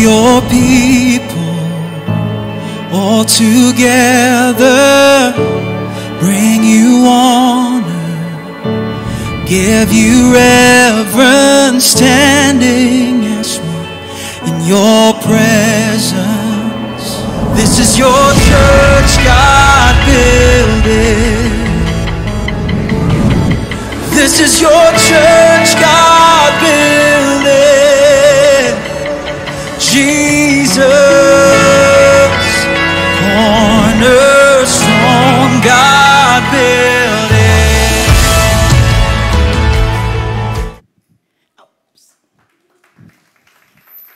[0.00, 1.60] your people
[2.90, 4.72] all together,
[6.18, 7.84] bring you honor,
[9.46, 17.06] give you reverence, standing as one in your presence.
[17.54, 21.60] This is your church, God build it.
[24.16, 27.69] This is your church, God build it.
[30.00, 30.80] Jesus,
[33.20, 34.64] cornerstone,
[35.60, 38.08] God build it.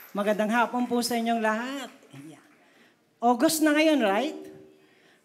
[0.09, 1.93] Magandang hapon po sa inyong lahat.
[3.21, 4.41] August na ngayon, right?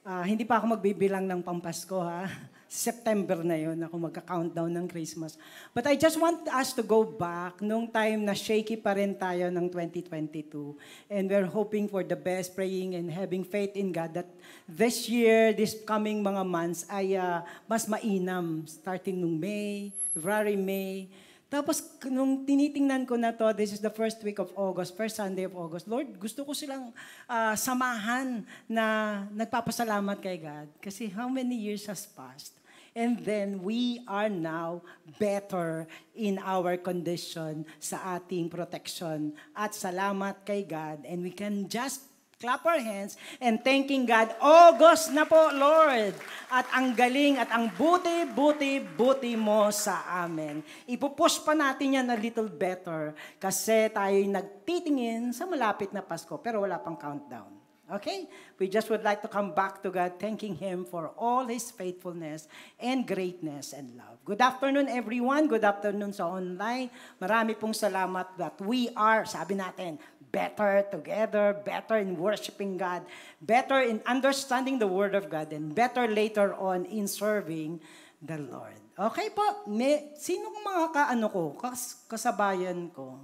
[0.05, 2.29] Ah, hindi pa ako magbibilang ng pampasko, ha?
[2.71, 5.35] September na yon ako magka-countdown ng Christmas.
[5.75, 9.51] But I just want us to go back nung time na shaky pa rin tayo
[9.51, 10.79] ng 2022.
[11.11, 14.31] And we're hoping for the best, praying and having faith in God that
[14.71, 18.63] this year, this coming mga months ay ah, mas mainam.
[18.71, 21.11] Starting nung May, February, May,
[21.51, 25.51] tapos, nung tinitingnan ko na to, this is the first week of August, first Sunday
[25.51, 26.95] of August, Lord, gusto ko silang
[27.27, 30.71] ah, samahan na nagpapasalamat kay God.
[30.79, 32.60] Kasi how many years has passed?
[32.95, 34.83] And then we are now
[35.19, 39.39] better in our condition sa ating protection.
[39.55, 41.07] At salamat kay God.
[41.07, 42.11] And we can just
[42.41, 44.33] clap our hands and thanking God.
[44.41, 46.17] August na po, Lord.
[46.49, 50.65] At ang galing at ang buti, buti, buti mo sa amin.
[50.89, 56.65] Ipupush pa natin yan a little better kasi tayo'y nagtitingin sa malapit na Pasko pero
[56.65, 57.60] wala pang countdown.
[57.91, 58.31] Okay?
[58.59, 62.47] We just would like to come back to God thanking Him for all His faithfulness
[62.79, 64.23] and greatness and love.
[64.25, 65.51] Good afternoon everyone.
[65.51, 66.91] Good afternoon sa online.
[67.19, 69.99] Marami pong salamat that we are, sabi natin,
[70.31, 73.03] better together, better in worshiping God,
[73.43, 77.83] better in understanding the Word of God, and better later on in serving
[78.23, 78.79] the Lord.
[78.95, 83.19] Okay po, may, sino mga kaano ko, kas, kasabayan ko?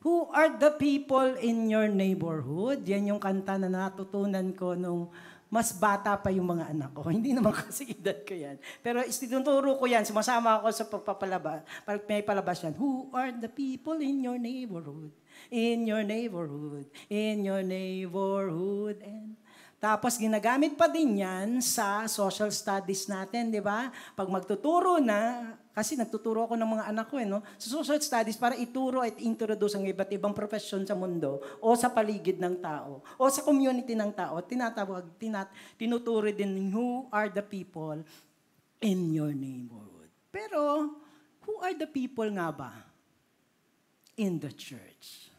[0.00, 2.88] Who are the people in your neighborhood?
[2.88, 5.12] Yan yung kanta na natutunan ko nung
[5.50, 7.04] mas bata pa yung mga anak ko.
[7.12, 8.56] Hindi naman kasi edad ko yan.
[8.80, 10.06] Pero itinuturo ko yan.
[10.06, 11.66] Sumasama ako sa pagpapalabas.
[11.82, 12.78] Pag may palabas yan.
[12.78, 15.10] Who are the people in your neighborhood?
[15.50, 16.86] In your neighborhood.
[17.10, 19.02] In your neighborhood.
[19.02, 19.39] And
[19.80, 23.88] tapos ginagamit pa din yan sa social studies natin, di ba?
[24.12, 27.40] Pag magtuturo na, kasi nagtuturo ako ng mga anak ko, eh, no?
[27.56, 31.88] sa social studies para ituro at introduce ang iba't ibang profesyon sa mundo o sa
[31.88, 34.36] paligid ng tao o sa community ng tao.
[34.44, 35.48] Tinatawag, tinat,
[35.80, 38.04] tinuturo din who are the people
[38.84, 40.12] in your neighborhood.
[40.28, 40.92] Pero,
[41.48, 42.72] who are the people nga ba
[44.20, 45.29] in the church?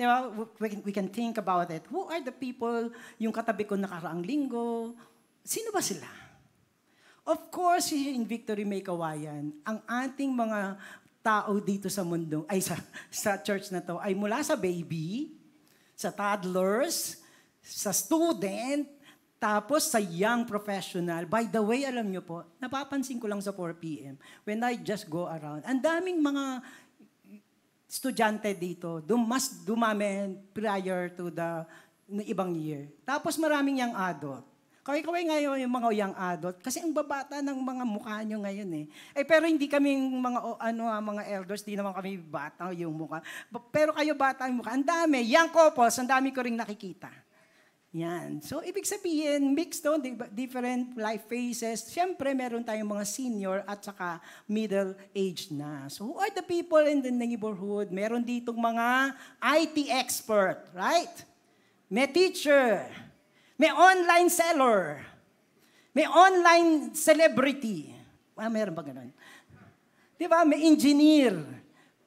[0.00, 0.32] Di ba?
[0.32, 1.84] We can, we can think about it.
[1.92, 2.88] Who are the people,
[3.20, 4.96] yung katabi ko nakaraang linggo,
[5.44, 6.08] sino ba sila?
[7.28, 10.80] Of course, in Victory May Kawayan, ang ating mga
[11.20, 12.80] tao dito sa mundo, ay sa,
[13.12, 15.36] sa church na to, ay mula sa baby,
[15.92, 17.20] sa toddlers,
[17.60, 18.88] sa student,
[19.36, 21.28] tapos sa young professional.
[21.28, 24.16] By the way, alam nyo po, napapansin ko lang sa 4 p.m.
[24.48, 26.64] when I just go around, ang daming mga
[27.90, 31.66] estudyante dito, dum, mas dumami prior to the
[32.22, 32.86] ibang year.
[33.02, 34.46] Tapos maraming young adult.
[34.80, 38.86] Kaway-kaway ngayon yung mga young adult kasi ang babata ng mga mukha nyo ngayon eh.
[39.12, 42.96] Eh pero hindi kami mga o, ano ah, mga elders, di naman kami bata yung
[42.96, 43.20] mukha.
[43.68, 44.72] Pero kayo bata yung mukha.
[44.72, 47.12] Ang dami, young couples, ang dami ko ring nakikita.
[47.90, 48.38] Yan.
[48.38, 51.82] So, ibig sabihin, mixed ba- different life phases.
[51.90, 55.90] Siyempre, meron tayong mga senior at saka middle age na.
[55.90, 57.90] So, who are the people in the neighborhood?
[57.90, 61.10] Meron ditong mga IT expert, right?
[61.90, 62.86] May teacher.
[63.58, 65.02] May online seller.
[65.90, 67.90] May online celebrity.
[68.38, 69.10] Ah, meron ba ganun?
[70.14, 70.46] Di ba?
[70.46, 71.42] May engineer.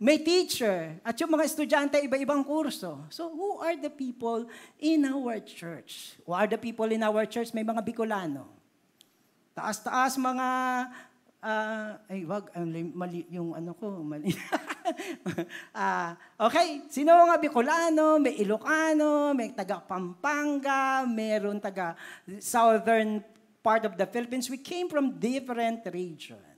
[0.03, 0.99] May teacher.
[0.99, 3.07] At yung mga estudyante, iba-ibang kurso.
[3.07, 4.51] So, who are the people
[4.83, 6.19] in our church?
[6.27, 7.55] Who are the people in our church?
[7.55, 8.51] May mga Bicolano.
[9.55, 10.47] Taas-taas mga...
[11.39, 12.51] ah, ay, wag,
[12.91, 14.35] mali, yung ano ko, mali.
[15.71, 21.95] Ah, okay, sino mga Bicolano, may Ilocano, may taga Pampanga, meron taga
[22.43, 23.23] southern
[23.63, 24.51] part of the Philippines.
[24.51, 26.52] We came from different regions.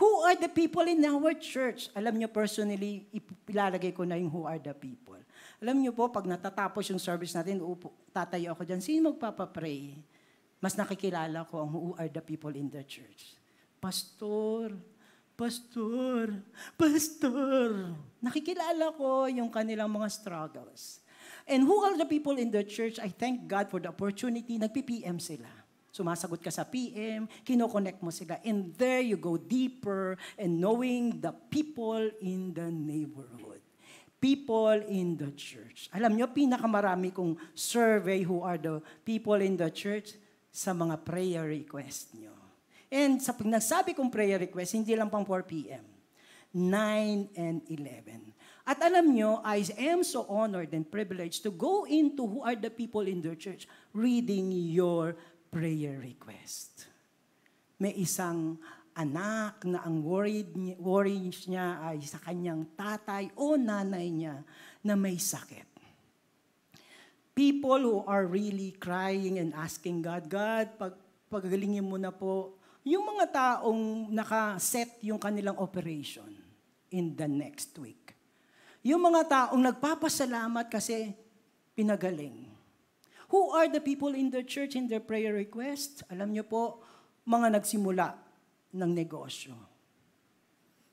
[0.00, 1.92] Who are the people in our church?
[1.92, 3.04] Alam nyo personally,
[3.44, 5.20] ilalagay ko na yung who are the people.
[5.60, 10.00] Alam nyo po, pag natatapos yung service natin, upo, tatayo ako dyan, sino magpapapray?
[10.58, 13.36] Mas nakikilala ko ang who are the people in the church.
[13.82, 14.72] Pastor,
[15.36, 16.40] Pastor,
[16.78, 17.92] Pastor,
[18.22, 21.02] nakikilala ko yung kanilang mga struggles.
[21.46, 23.02] And who are the people in the church?
[23.02, 24.58] I thank God for the opportunity.
[24.58, 25.50] Nagpi-PM sila.
[25.92, 28.40] Sumasagot ka sa PM, kinoconnect mo sila.
[28.40, 33.60] And there you go deeper and knowing the people in the neighborhood.
[34.16, 35.92] People in the church.
[35.92, 40.16] Alam nyo, pinakamarami kong survey who are the people in the church
[40.48, 42.32] sa mga prayer request nyo.
[42.88, 43.52] And sa pag
[43.92, 45.84] kong prayer request, hindi lang pang 4 p.m.
[46.56, 48.32] 9 and 11.
[48.62, 52.70] At alam nyo, I am so honored and privileged to go into who are the
[52.70, 55.18] people in the church reading your
[55.52, 56.88] prayer request.
[57.76, 58.56] May isang
[58.96, 60.48] anak na ang worried,
[60.80, 64.40] worries niya ay sa kanyang tatay o nanay niya
[64.80, 65.68] na may sakit.
[67.36, 70.96] People who are really crying and asking God, God, pag,
[71.32, 76.28] pagalingin mo na po, yung mga taong nakaset yung kanilang operation
[76.92, 78.12] in the next week.
[78.84, 81.16] Yung mga taong nagpapasalamat kasi
[81.72, 82.51] pinagaling.
[83.32, 86.04] Who are the people in the church in their prayer request?
[86.12, 86.84] Alam niyo po,
[87.24, 88.12] mga nagsimula
[88.76, 89.56] ng negosyo.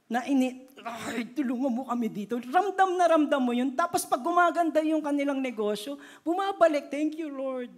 [0.08, 2.40] Na ini, ay, tulungan mo kami dito.
[2.40, 3.76] Ramdam na ramdam mo yun.
[3.76, 7.70] Tapos pag gumaganda yung kanilang negosyo, bumabalik, thank you Lord.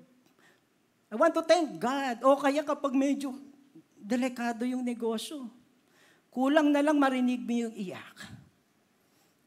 [1.11, 2.21] I want to thank God.
[2.21, 3.35] O kaya kapag medyo
[3.97, 5.49] delikado yung negosyo,
[6.29, 8.17] kulang na lang marinig mo yung iyak.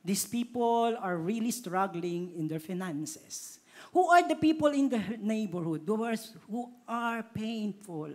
[0.04, 3.63] These people are really struggling in their finances.
[3.94, 6.18] Who are the people in the neighborhood who are,
[6.50, 8.10] who are painful,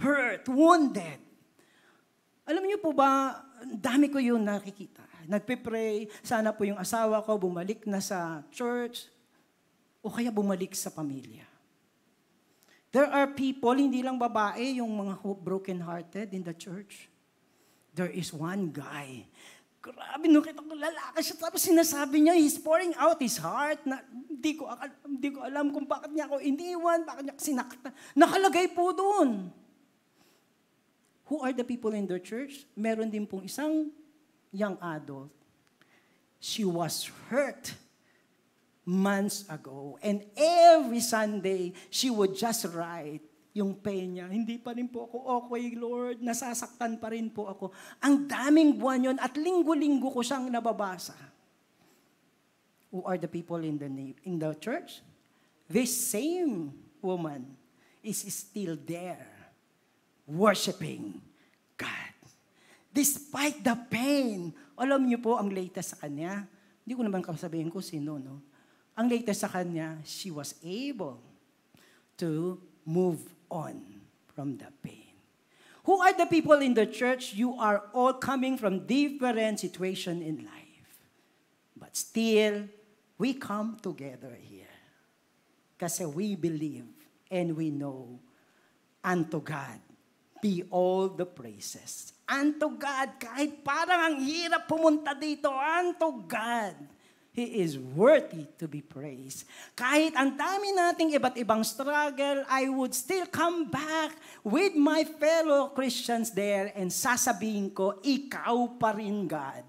[0.00, 1.20] hurt, wounded?
[2.48, 5.04] Alam niyo po ba, dami ko yung nakikita.
[5.28, 9.12] Nagpe-pray, sana po yung asawa ko bumalik na sa church
[10.00, 11.44] o kaya bumalik sa pamilya.
[12.90, 17.06] There are people, hindi lang babae, yung mga broken-hearted in the church.
[17.94, 19.28] There is one guy.
[19.80, 24.04] Grabe, nung kita ko lalaki siya, tapos sinasabi niya, he's pouring out his heart na
[24.12, 24.68] hindi ko,
[25.08, 27.88] hindi ko alam kung bakit niya ako iniwan, bakit niya sinakta.
[28.12, 29.48] Nakalagay po doon.
[31.32, 32.68] Who are the people in the church?
[32.76, 33.88] Meron din pong isang
[34.52, 35.32] young adult.
[36.42, 37.72] She was hurt
[38.84, 39.96] months ago.
[40.04, 44.26] And every Sunday, she would just write yung pain niya.
[44.30, 45.16] Hindi pa rin po ako
[45.46, 46.22] okay, Lord.
[46.22, 47.74] Nasasaktan pa rin po ako.
[47.98, 51.18] Ang daming buwan yon at linggo-linggo ko siyang nababasa.
[52.90, 53.88] Who are the people in the,
[54.26, 55.02] in the church?
[55.70, 57.46] This same woman
[58.02, 59.26] is still there
[60.26, 61.18] worshiping
[61.74, 62.14] God.
[62.90, 66.46] Despite the pain, alam niyo po ang latest sa kanya,
[66.82, 68.42] hindi ko naman kasabihin ko sino, no?
[68.98, 71.22] Ang latest sa kanya, she was able
[72.18, 73.82] to move on
[74.34, 75.10] from the pain.
[75.84, 77.34] Who are the people in the church?
[77.34, 80.88] You are all coming from different situation in life.
[81.76, 82.68] But still,
[83.18, 84.70] we come together here.
[85.80, 86.86] Kasi we believe
[87.30, 88.20] and we know
[89.02, 89.80] unto God
[90.40, 92.12] be all the praises.
[92.28, 96.76] Unto God, kahit parang ang hirap pumunta dito, unto God,
[97.30, 99.46] He is worthy to be praised.
[99.78, 105.70] Kahit ang dami nating iba't ibang struggle, I would still come back with my fellow
[105.70, 109.62] Christians there and sasabihin ko, ikaw pa rin God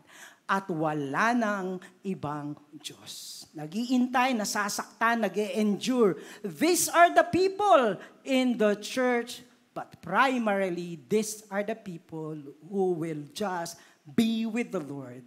[0.50, 3.46] at wala nang ibang Diyos.
[3.54, 11.63] Nagiintay, nasasaktan, nag endure These are the people in the church But primarily, these are
[11.63, 12.36] the people
[12.68, 15.24] who will just be with the Lord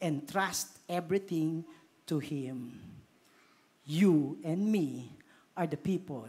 [0.00, 1.64] and trust everything
[2.06, 2.80] to Him.
[3.86, 5.14] You and me
[5.56, 6.26] are the people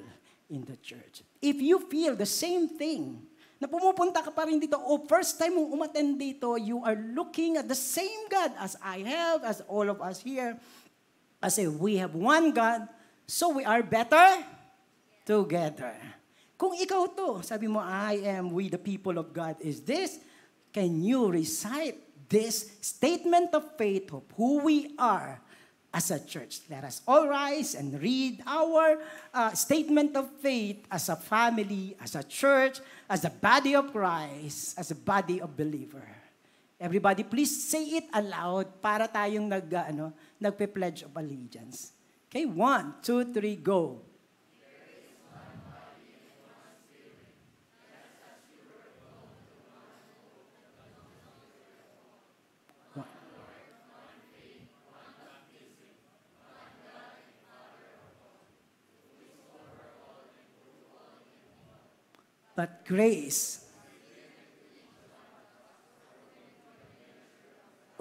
[0.49, 1.21] in the church.
[1.41, 3.25] If you feel the same thing,
[3.57, 7.57] na pumupunta ka pa rin dito, o first time mong umattend dito, you are looking
[7.57, 10.57] at the same God as I have, as all of us here.
[11.41, 12.87] I say, we have one God,
[13.25, 14.41] so we are better
[15.25, 15.93] together.
[16.57, 20.17] Kung ikaw to, sabi mo, I am with the people of God, is this,
[20.73, 21.97] can you recite
[22.29, 25.41] this statement of faith of who we are
[25.97, 26.61] as a church?
[26.69, 29.01] Let us all rise and read our
[29.33, 32.77] uh, statement of faith as a family, as a church,
[33.09, 36.05] as a body of Christ, as a body of believer.
[36.77, 41.97] Everybody, please say it aloud para tayong nag, uh, ano, nagpe-pledge of allegiance.
[42.29, 44.05] Okay, one, two, three, go.
[62.57, 63.61] But grace.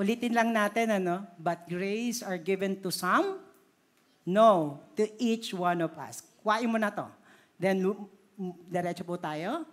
[0.01, 1.29] Ulitin lang natin, ano?
[1.37, 3.45] But grace are given to some?
[4.25, 6.25] No, to each one of us.
[6.41, 7.05] Kuhain mo na to.
[7.61, 7.85] Then,
[8.73, 9.69] diretso po tayo.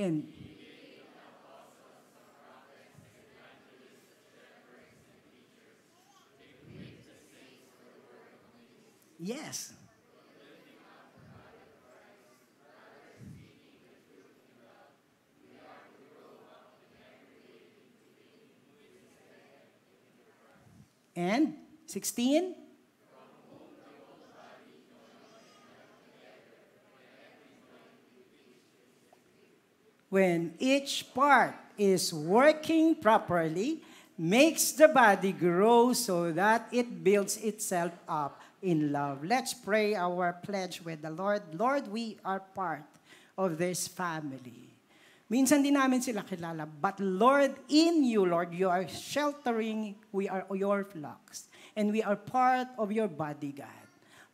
[0.00, 0.24] And,
[9.16, 9.72] Yes.
[21.16, 21.54] And
[21.86, 22.54] 16?
[30.10, 33.82] When each part is working properly,
[34.18, 39.24] makes the body grow so that it builds itself up in love.
[39.24, 41.42] Let's pray our pledge with the Lord.
[41.52, 42.84] Lord, we are part
[43.36, 44.65] of this family.
[45.26, 46.70] Minsan din namin sila kilala.
[46.70, 51.50] But Lord, in you, Lord, you are sheltering, we are your flocks.
[51.74, 53.86] And we are part of your body, God.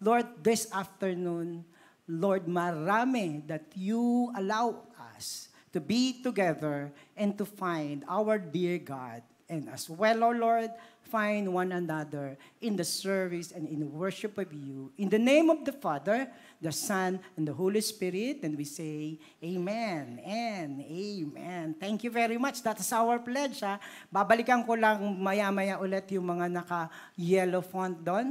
[0.02, 1.64] Lord, this afternoon,
[2.06, 4.84] Lord, marami that you allow
[5.16, 9.22] us to be together and to find our dear God.
[9.48, 10.70] And as well, O Lord,
[11.12, 14.92] find one another in the service and in worship of you.
[14.96, 16.28] In the name of the Father,
[16.62, 21.74] the Son, and the Holy Spirit, and we say, Amen and Amen.
[21.74, 22.62] Thank you very much.
[22.62, 23.66] That is our pledge.
[23.66, 23.82] Ha?
[24.14, 28.30] Babalikan ko lang maya-maya ulit yung mga naka-yellow font doon.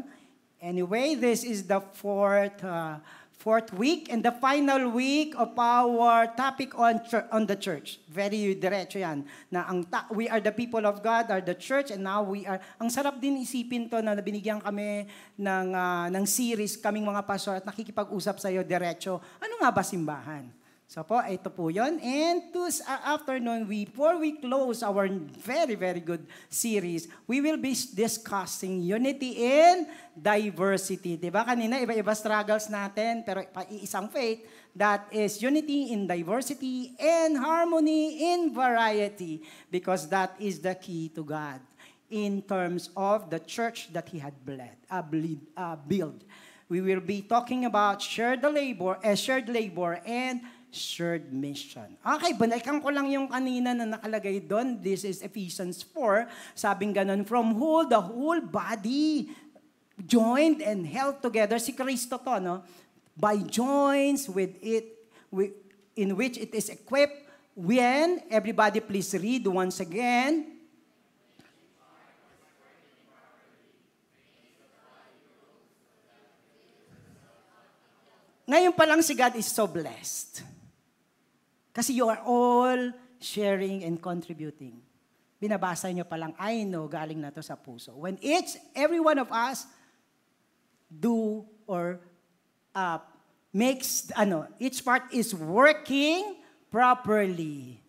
[0.63, 3.03] Anyway, this is the fourth uh,
[3.41, 7.01] fourth week and the final week of our topic on
[7.33, 7.97] on the church.
[8.05, 9.25] Very diretso yan.
[9.49, 12.45] Na ang ta- we are the people of God, are the church, and now we
[12.45, 12.61] are...
[12.77, 15.09] Ang sarap din isipin to na binigyan kami
[15.41, 19.17] ng, ah, ng series, kaming mga pastor, at nakikipag-usap sa iyo diretso.
[19.41, 20.60] Ano nga ba simbahan?
[20.91, 22.03] So po, ito po yon.
[22.03, 22.67] And uh,
[23.15, 25.07] afternoon, before we close our
[25.39, 31.15] very, very good series, we will be discussing unity in diversity.
[31.15, 31.47] Di ba?
[31.47, 33.39] Kanina, iba-iba struggles natin, pero
[33.71, 34.43] isang faith,
[34.75, 39.47] that is unity in diversity and harmony in variety.
[39.71, 41.63] Because that is the key to God
[42.11, 46.19] in terms of the church that He had bled, uh, bleed, uh, built.
[46.67, 51.99] We will be talking about shared labor, uh, shared labor and shared mission.
[51.99, 54.79] Okay, balikan ko lang yung kanina na nakalagay doon.
[54.79, 56.25] This is Ephesians 4.
[56.55, 59.29] Sabing ganun, from whole, the whole body
[59.99, 61.59] joined and held together.
[61.59, 62.55] Si Kristo to, no?
[63.13, 65.51] By joints with it, with,
[65.99, 70.61] in which it is equipped when, everybody please read once again,
[78.51, 80.43] Ngayon pa lang si God is so blessed.
[81.71, 84.79] Kasi you are all sharing and contributing.
[85.41, 87.97] Binabasa niyo pa lang, I know, galing na to sa puso.
[87.97, 89.65] When each, every one of us
[90.91, 91.97] do or
[92.75, 92.99] uh,
[93.49, 96.37] makes, ano, each part is working
[96.69, 97.81] properly.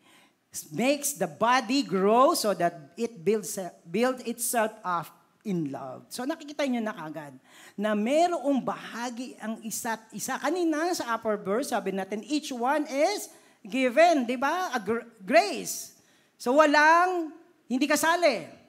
[0.73, 5.09] Makes the body grow so that it builds, build itself up
[5.45, 6.07] in love.
[6.09, 7.35] So nakikita niyo na kagad
[7.75, 10.39] na merong bahagi ang isa't isa.
[10.39, 13.29] Kanina sa upper verse, sabi natin, each one is
[13.63, 14.75] given, di ba?
[14.75, 15.95] A gr- grace.
[16.37, 17.31] So walang,
[17.71, 18.63] hindi kasali.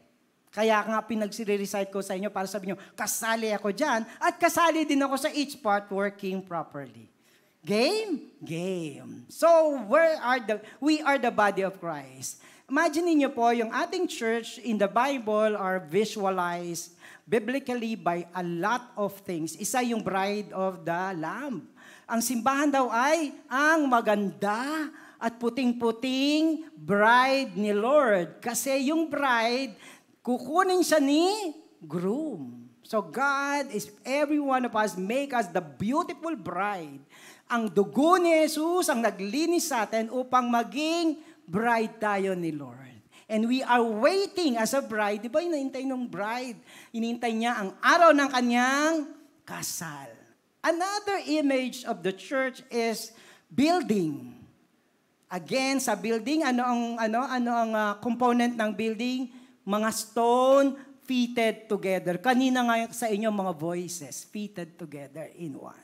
[0.53, 5.01] Kaya nga pinagsirecite ko sa inyo para sabi nyo, kasali ako dyan at kasali din
[5.01, 7.09] ako sa each part working properly.
[7.65, 8.29] Game?
[8.43, 9.25] Game.
[9.33, 9.47] So,
[9.89, 12.43] where are the, we are the body of Christ.
[12.69, 16.93] Imagine niyo po, yung ating church in the Bible are visualized
[17.25, 19.55] biblically by a lot of things.
[19.57, 21.65] Isa yung bride of the Lamb.
[22.13, 24.85] Ang simbahan daw ay ang maganda
[25.17, 28.37] at puting-puting bride ni Lord.
[28.37, 29.73] Kasi yung bride,
[30.21, 32.69] kukunin siya ni groom.
[32.85, 37.01] So God is, every one of us, make us the beautiful bride.
[37.49, 41.17] Ang dugo ni Jesus ang naglinis sa atin upang maging
[41.49, 42.93] bride tayo ni Lord.
[43.25, 45.25] And we are waiting as a bride.
[45.25, 46.61] Di ba inintay ng bride?
[46.93, 49.09] Inintay niya ang araw ng kanyang
[49.41, 50.22] kasal.
[50.63, 53.11] Another image of the church is
[53.51, 54.31] building.
[55.27, 59.27] Again, sa building, ano ang ano ano ang ah, component ng building?
[59.67, 62.15] Mga stone fitted together.
[62.15, 65.83] Kanina nga sa inyo mga voices fitted together in one.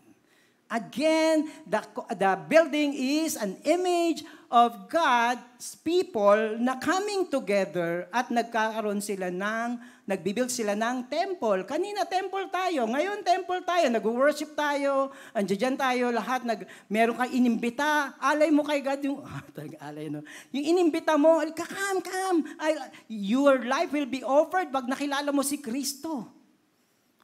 [0.70, 1.82] Again, the,
[2.14, 4.22] the building is an image
[4.54, 11.70] of God's people na coming together at nagkakaroon sila ng, nagbibuild sila ng temple.
[11.70, 18.18] Kanina temple tayo, ngayon temple tayo, nag-worship tayo, andiyan tayo, lahat, nag, meron kang inimbita,
[18.18, 22.90] alay mo kay God yung, ah, talaga alay no, yung inimbita mo, come, come, I,
[23.06, 26.26] your life will be offered pag nakilala mo si Kristo.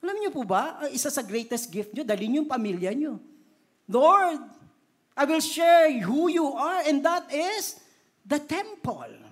[0.06, 3.18] Alam niyo po ba, isa sa greatest gift niyo, dalhin yung pamilya niyo.
[3.90, 4.46] Lord,
[5.18, 7.82] I will share who you are, and that is
[8.22, 9.25] the temple.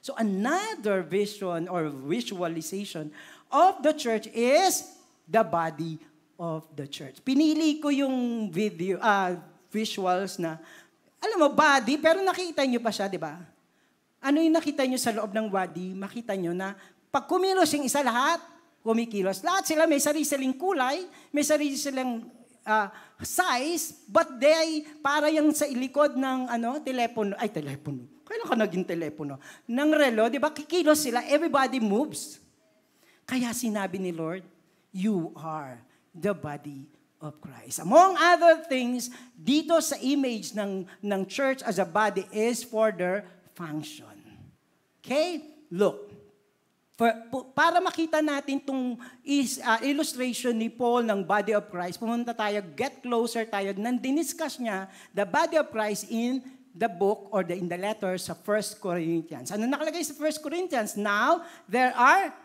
[0.00, 3.12] So another vision or visualization
[3.52, 4.96] of the church is
[5.28, 6.00] the body
[6.40, 7.20] of the church.
[7.20, 9.36] Pinili ko yung video, uh,
[9.68, 10.56] visuals na,
[11.20, 13.36] alam mo, body, pero nakita nyo pa siya, di ba?
[14.24, 15.92] Ano yung nakita nyo sa loob ng body?
[15.92, 16.72] Makita nyo na
[17.12, 18.40] pag kumilos yung isa lahat,
[18.80, 19.44] kumikilos.
[19.44, 22.24] Lahat sila may sarili-siling kulay, may sarili-silang
[22.64, 22.88] uh,
[23.22, 28.86] size, but they, para yung sa ilikod ng ano, telepono, ay telepono, kailan ka naging
[28.86, 29.38] telepono?
[29.66, 32.38] Ng relo, di ba, kikilos sila, everybody moves.
[33.26, 34.42] Kaya sinabi ni Lord,
[34.90, 35.78] you are
[36.14, 36.90] the body
[37.22, 37.78] of Christ.
[37.84, 43.28] Among other things, dito sa image ng, ng church as a body is for their
[43.54, 44.10] function.
[45.04, 45.44] Okay?
[45.70, 46.09] Look,
[47.56, 52.60] para makita natin itong is, uh, illustration ni Paul ng body of Christ, pumunta tayo,
[52.76, 54.84] get closer tayo, nang diniscuss niya
[55.16, 56.44] the body of Christ in
[56.76, 59.48] the book or the, in the letter sa 1 Corinthians.
[59.48, 61.00] Ano nakalagay sa 1 Corinthians?
[61.00, 62.36] Now, there are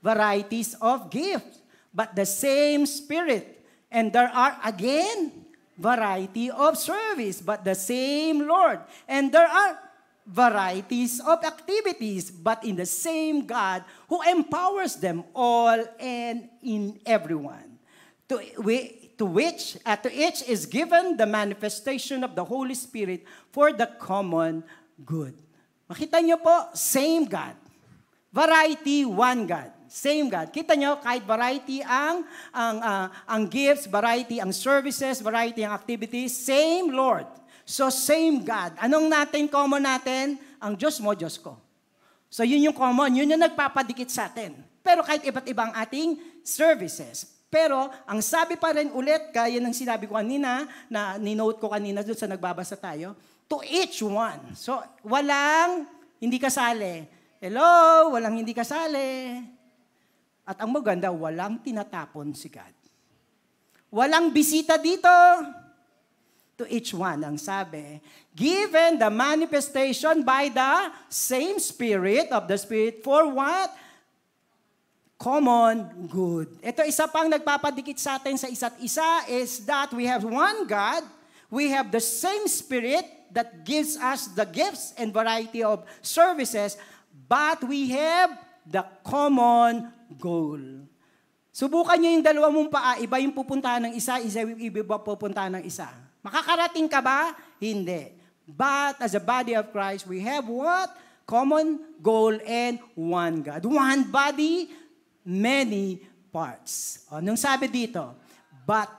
[0.00, 1.60] varieties of gifts,
[1.92, 3.60] but the same Spirit.
[3.92, 5.44] And there are again
[5.76, 8.80] variety of service, but the same Lord.
[9.04, 9.91] And there are
[10.26, 17.78] varieties of activities, but in the same God who empowers them all and in everyone.
[18.28, 23.24] To, we, to which, uh, to each is given the manifestation of the Holy Spirit
[23.50, 24.64] for the common
[25.04, 25.34] good.
[25.90, 27.58] Makita niyo po, same God.
[28.32, 29.68] Variety, one God.
[29.92, 30.48] Same God.
[30.48, 36.32] Kita nyo, kahit variety ang, ang, uh, ang gifts, variety ang services, variety ang activities,
[36.32, 37.28] same Lord.
[37.72, 38.76] So same God.
[38.76, 40.36] Anong natin, common natin?
[40.60, 41.56] Ang Diyos mo, Diyos ko.
[42.28, 44.52] So yun yung common, yun yung nagpapadikit sa atin.
[44.84, 47.32] Pero kahit iba't ibang ating services.
[47.48, 52.04] Pero ang sabi pa rin ulit, kaya ng sinabi ko kanina, na ninote ko kanina
[52.04, 53.16] doon sa nagbabasa tayo,
[53.48, 54.52] to each one.
[54.52, 55.88] So walang
[56.20, 57.08] hindi kasali.
[57.40, 59.40] Hello, walang hindi kasali.
[60.44, 62.76] At ang maganda, walang tinatapon si God.
[63.88, 65.08] Walang bisita dito
[66.62, 67.18] to each one.
[67.26, 67.98] Ang sabi,
[68.30, 73.74] given the manifestation by the same Spirit of the Spirit for what?
[75.18, 76.50] Common good.
[76.62, 81.02] Ito isa pang nagpapadikit sa atin sa isa't isa is that we have one God,
[81.50, 86.78] we have the same Spirit that gives us the gifts and variety of services,
[87.26, 88.34] but we have
[88.66, 90.58] the common goal.
[91.52, 95.52] Subukan niyo yung dalawa mong paa, iba yung pupuntahan ng isa, isa yung iba pupuntahan
[95.60, 95.86] ng isa.
[96.22, 97.34] Makakarating ka ba?
[97.58, 98.14] Hindi.
[98.46, 100.90] But as a body of Christ, we have what?
[101.26, 103.62] Common goal and one God.
[103.66, 104.70] One body,
[105.22, 107.04] many parts.
[107.10, 108.14] O, nung sabi dito,
[108.66, 108.90] but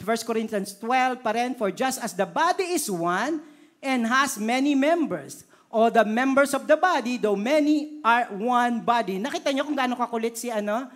[0.00, 3.40] 1 Corinthians 12 pa rin, for just as the body is one
[3.80, 9.18] and has many members, all the members of the body, though many are one body.
[9.18, 10.86] Nakita niyo kung gaano kakulit si ano?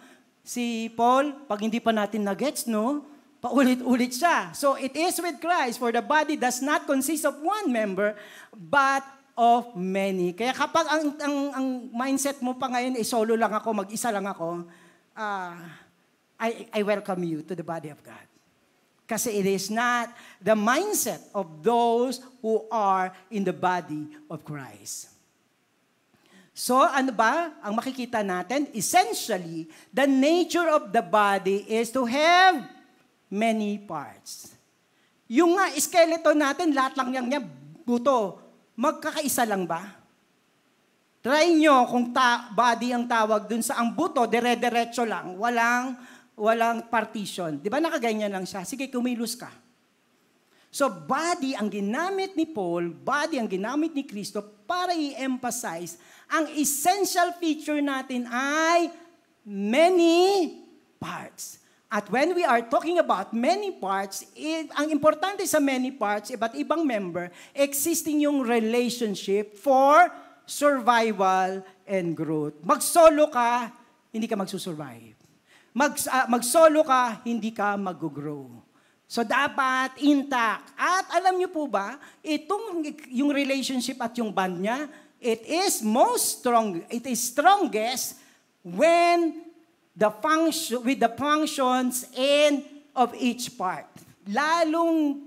[0.46, 3.04] Si Paul, pag hindi pa natin na-gets, no?
[3.38, 4.50] Paulit-ulit siya.
[4.50, 8.18] So it is with Christ, for the body does not consist of one member,
[8.50, 9.06] but
[9.38, 10.34] of many.
[10.34, 14.26] Kaya kapag ang, ang, ang mindset mo pa ngayon, eh, solo lang ako, mag-isa lang
[14.26, 14.66] ako,
[15.14, 15.54] uh,
[16.38, 18.26] I, I welcome you to the body of God.
[19.06, 20.10] Kasi it is not
[20.42, 25.14] the mindset of those who are in the body of Christ.
[26.58, 28.66] So ano ba ang makikita natin?
[28.74, 32.66] Essentially, the nature of the body is to have
[33.28, 34.56] many parts.
[35.28, 37.40] Yung nga skeleton natin, lahat lang yang niya,
[37.84, 38.40] buto.
[38.76, 39.84] Magkakaisa lang ba?
[41.18, 45.98] Try nyo kung ta- body ang tawag dun sa ang buto, dire-diretso lang, walang,
[46.38, 47.58] walang partition.
[47.58, 48.62] Di ba nakaganyan lang siya?
[48.62, 49.50] Sige, kumilos ka.
[50.68, 55.96] So body ang ginamit ni Paul, body ang ginamit ni Kristo para i-emphasize
[56.28, 58.92] ang essential feature natin ay
[59.48, 60.60] many
[61.00, 61.64] parts.
[61.88, 66.52] At when we are talking about many parts, it, ang importante sa many parts, iba't
[66.60, 70.12] ibang member, existing yung relationship for
[70.44, 72.52] survival and growth.
[72.60, 73.72] Mag-solo ka,
[74.12, 75.16] hindi ka magsusurvive.
[75.72, 78.52] Mag, uh, mag-solo ka, hindi ka mag-grow.
[79.08, 80.68] So dapat intact.
[80.76, 86.44] At alam niyo po ba, itong yung relationship at yung bond niya, it is most
[86.44, 88.20] strong, it is strongest
[88.60, 89.47] when
[89.98, 92.62] the function with the functions and
[92.94, 93.90] of each part.
[94.30, 95.26] Lalong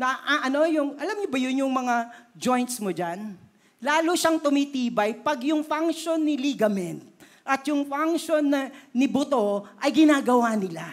[0.00, 3.36] na ano yung alam niyo ba yun yung mga joints mo diyan?
[3.84, 7.04] Lalo siyang tumitibay pag yung function ni ligament
[7.44, 10.88] at yung function na, ni buto ay ginagawa nila.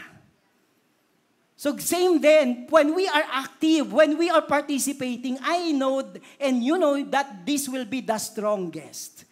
[1.55, 6.03] So same then, when we are active, when we are participating, I know
[6.35, 9.23] and you know that this will be the strongest.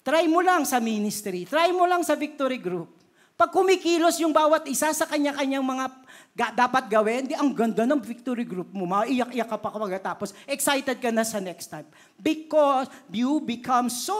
[0.00, 2.95] Try mo lang sa ministry, try mo lang sa victory group.
[3.36, 5.86] Pag kumikilos yung bawat isa sa kanya-kanyang mga
[6.32, 8.88] ga- dapat gawin, di ang ganda ng victory group mo.
[8.88, 11.84] Maiyak-iyak ka pa kapag tapos excited ka na sa next time.
[12.16, 14.16] Because you become so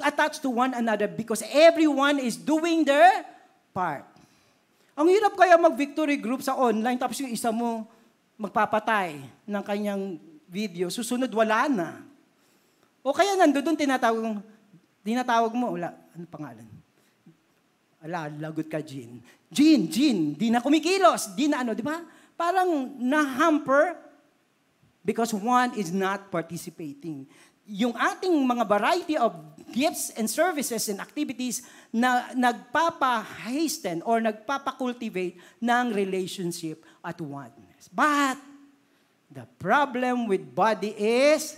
[0.00, 3.28] attached to one another because everyone is doing their
[3.76, 4.08] part.
[4.96, 7.84] Ang hirap kaya mag-victory group sa online tapos yung isa mo
[8.40, 10.16] magpapatay ng kanyang
[10.48, 11.88] video, susunod wala na.
[13.04, 14.40] O kaya nandoon tinatawag,
[15.04, 16.79] tinatawag mo, wala, ano pangalan?
[18.00, 19.20] Ala, lagot ka, Jean.
[19.52, 22.00] Jean, Jean, di na kumikilos, di na ano, di ba?
[22.38, 23.98] Parang na-hamper
[25.04, 27.28] because one is not participating
[27.70, 29.30] yung ating mga variety of
[29.70, 31.62] gifts and services and activities
[31.94, 37.86] na nagpapa-hasten or nagpapa-cultivate ng relationship at oneness.
[37.94, 38.42] But,
[39.30, 41.54] the problem with body is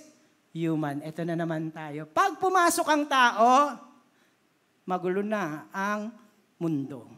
[0.52, 1.00] human.
[1.00, 2.04] Ito na naman tayo.
[2.12, 3.72] Pag pumasok ang tao,
[4.84, 6.12] magulo na ang
[6.62, 7.10] mundo.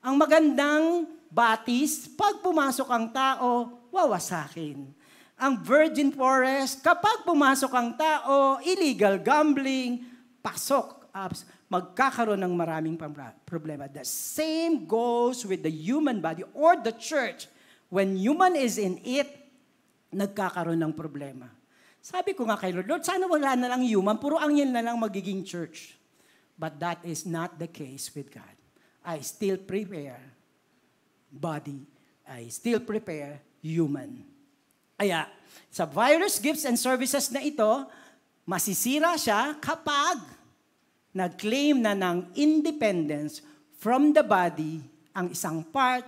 [0.00, 4.96] Ang magandang batis, pag pumasok ang tao, wawasakin
[5.40, 10.04] ang virgin forest, kapag pumasok ang tao, illegal gambling,
[10.44, 13.00] pasok, ups, magkakaroon ng maraming
[13.48, 13.88] problema.
[13.88, 17.48] The same goes with the human body or the church.
[17.88, 19.32] When human is in it,
[20.12, 21.48] nagkakaroon ng problema.
[22.04, 25.00] Sabi ko nga kay Lord, Lord, sana wala na lang human, puro angel na lang
[25.00, 25.96] magiging church.
[26.60, 28.59] But that is not the case with God.
[29.04, 30.20] I still prepare
[31.30, 31.86] body.
[32.26, 34.22] I still prepare human.
[35.00, 35.30] Kaya,
[35.72, 37.88] sa virus gifts and services na ito,
[38.44, 40.20] masisira siya kapag
[41.10, 43.42] nag-claim na ng independence
[43.80, 44.84] from the body
[45.16, 46.04] ang isang part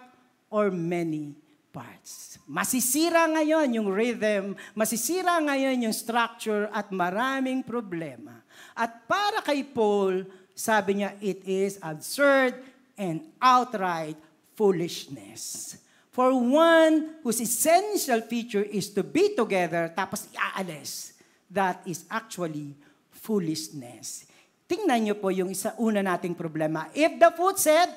[0.52, 1.34] or many
[1.72, 2.36] parts.
[2.44, 8.44] Masisira ngayon yung rhythm, masisira ngayon yung structure at maraming problema.
[8.76, 12.60] At para kay Paul, sabi niya, it is absurd
[13.02, 14.14] and outright
[14.54, 15.74] foolishness.
[16.14, 21.18] For one whose essential feature is to be together, tapos iaalis,
[21.50, 22.78] that is actually
[23.10, 24.28] foolishness.
[24.70, 26.86] Tingnan niyo po yung isa una nating problema.
[26.94, 27.90] If the foot said,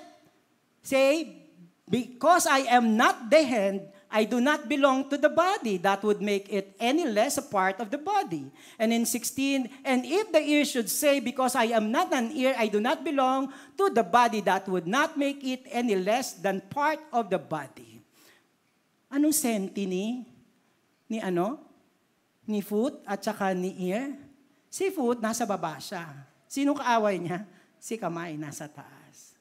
[0.81, 1.37] say,
[1.85, 5.75] because I am not the hand, I do not belong to the body.
[5.83, 8.47] That would make it any less a part of the body.
[8.79, 12.55] And in 16, and if the ear should say, because I am not an ear,
[12.55, 16.63] I do not belong to the body, that would not make it any less than
[16.71, 17.99] part of the body.
[19.11, 20.23] Anong senti ni,
[21.11, 21.59] ni ano?
[22.47, 24.15] Ni foot at saka ni ear?
[24.71, 26.07] Si foot, nasa baba siya.
[26.47, 27.43] Sino kaaway niya?
[27.83, 29.35] Si kamay, nasa taas.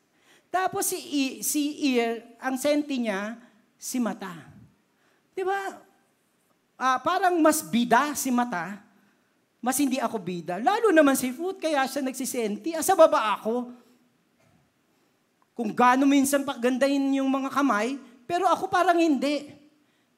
[0.50, 3.38] Tapos si, si ear, ang senti niya,
[3.78, 4.53] si mata.
[5.34, 5.82] Di ba?
[6.78, 8.78] Uh, parang mas bida si mata,
[9.58, 10.62] mas hindi ako bida.
[10.62, 12.74] Lalo naman si foot, kaya siya nagsisenti.
[12.74, 13.74] Asa baba ako?
[15.54, 19.54] Kung gaano minsan pagandahin yung mga kamay, pero ako parang hindi.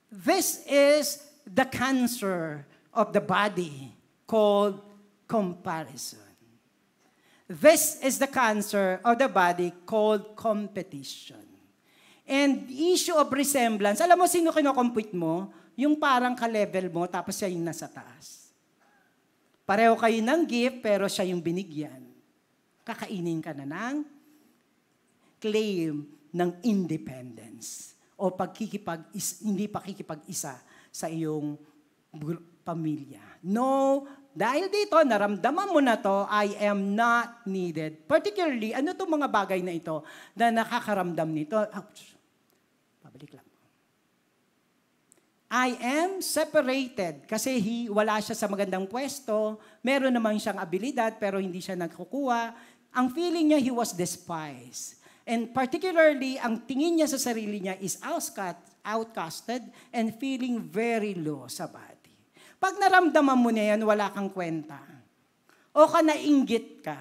[0.09, 3.93] This is the cancer of the body
[4.25, 4.81] called
[5.29, 6.25] comparison.
[7.47, 11.46] This is the cancer of the body called competition.
[12.27, 15.55] And issue of resemblance, alam mo sino kinocompete mo?
[15.79, 18.51] Yung parang ka-level mo, tapos siya yung nasa taas.
[19.63, 22.03] Pareho kayo ng gift, pero siya yung binigyan.
[22.83, 24.03] Kakainin ka na ng
[25.39, 29.13] claim ng independence o pagkikipag
[29.45, 30.59] hindi pakikipag-isa
[30.91, 31.55] sa iyong
[32.65, 33.23] pamilya.
[33.45, 38.05] No, dahil dito, naramdaman mo na to, I am not needed.
[38.05, 41.57] Particularly, ano itong mga bagay na ito na nakakaramdam nito?
[41.57, 42.16] Ouch.
[43.17, 43.49] Pabalik lang.
[45.49, 51.41] I am separated kasi he, wala siya sa magandang pwesto, meron naman siyang abilidad pero
[51.41, 52.53] hindi siya nagkukuha.
[52.93, 55.01] Ang feeling niya, he was despised.
[55.25, 59.65] And particularly, ang tingin niya sa sarili niya is outcast, outcasted
[59.97, 62.13] and feeling very low sa body.
[62.61, 64.77] Pag naramdaman mo na yan, wala kang kwenta.
[65.73, 67.01] O ka nainggit ka,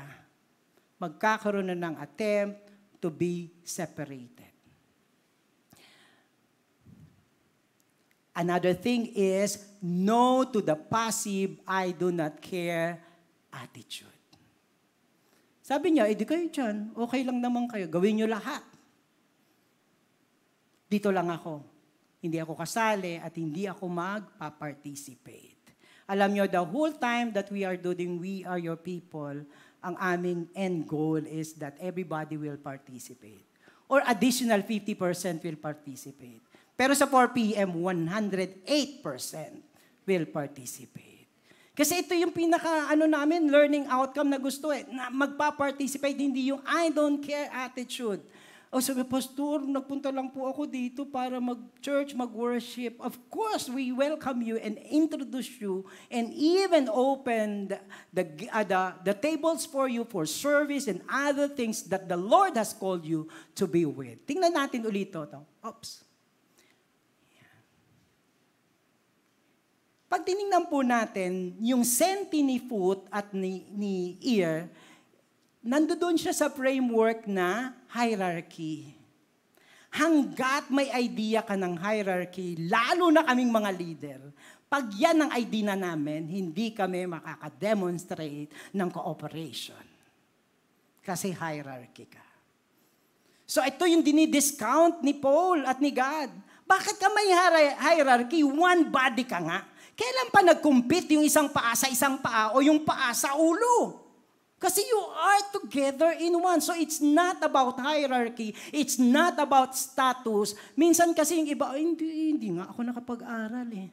[0.95, 2.71] magkakaroon na ng attempt
[3.03, 4.34] to be separated.
[8.35, 12.99] Another thing is no to the passive, I do not care
[13.55, 14.11] attitude.
[15.63, 18.61] Sabi niya, edi kayo dyan, okay lang naman kayo, gawin niyo lahat.
[20.85, 21.63] Dito lang ako.
[22.21, 25.55] Hindi ako kasali at hindi ako magpa-participate.
[26.05, 29.41] Alam niyo, the whole time that we are doing We Are Your People,
[29.81, 33.45] ang aming end goal is that everybody will participate.
[33.89, 36.45] Or additional 50% will participate.
[36.75, 38.63] Pero sa 4 p.m., 108%
[40.03, 41.27] will participate.
[41.75, 46.63] Kasi ito yung pinaka ano namin learning outcome na gusto eh, na magpa-participate hindi yung
[46.63, 48.23] I don't care attitude.
[48.75, 52.99] O sabi, Pastor, nagpunta lang po ako dito para mag-church, mag-worship.
[52.99, 57.79] Of course, we welcome you and introduce you and even open the,
[58.11, 62.59] the, uh, the, the tables for you for service and other things that the Lord
[62.59, 64.27] has called you to be with.
[64.27, 65.23] Tingnan natin ulit ito.
[65.63, 66.04] Oops.
[70.15, 74.71] Pag tinignan po natin, yung senti ni foot at ni, ni ear,
[75.59, 78.95] nandoon siya sa framework na hierarchy.
[79.91, 84.21] Hanggat may idea ka ng hierarchy, lalo na kaming mga leader,
[84.71, 89.83] pag yan ang idea na namin, hindi kami makaka-demonstrate ng cooperation.
[91.03, 92.23] Kasi hierarchy ka.
[93.43, 96.31] So ito yung dinidiscount ni Paul at ni God.
[96.63, 97.27] Bakit ka may
[97.83, 98.47] hierarchy?
[98.47, 99.74] One body ka nga.
[99.95, 104.03] Kailan pa nag-compete yung isang paa sa isang paa o yung paa sa ulo?
[104.59, 106.59] Kasi you are together in one.
[106.59, 108.55] So it's not about hierarchy.
[108.71, 110.55] It's not about status.
[110.75, 113.89] Minsan kasi yung iba, hindi, hindi nga ako nakapag-aral eh.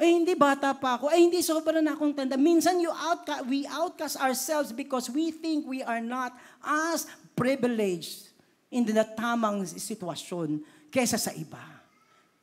[0.00, 1.12] Ay, hindi bata pa ako.
[1.12, 2.40] Ay, hindi sobra na akong tanda.
[2.40, 6.32] Minsan you outcast, we outcast ourselves because we think we are not
[6.64, 7.04] as
[7.36, 8.32] privileged
[8.72, 11.79] in the tamang sitwasyon kesa sa iba.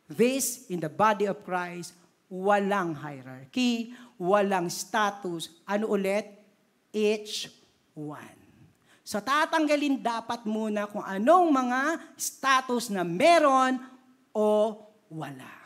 [0.07, 1.91] This, in the body of Christ,
[2.31, 5.51] walang hierarchy, walang status.
[5.67, 6.27] Ano ulit?
[6.95, 7.51] Each
[7.91, 8.39] one.
[9.07, 11.81] So tatanggalin dapat muna kung anong mga
[12.19, 13.79] status na meron
[14.35, 14.75] o
[15.07, 15.56] wala.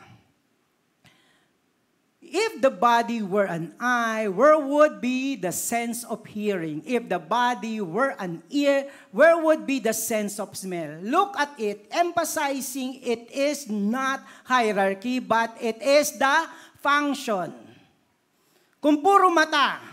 [2.32, 6.80] If the body were an eye, where would be the sense of hearing?
[6.88, 10.96] If the body were an ear, where would be the sense of smell?
[11.04, 16.48] Look at it, emphasizing it is not hierarchy, but it is the
[16.80, 17.52] function.
[18.80, 19.84] Kung puro mata,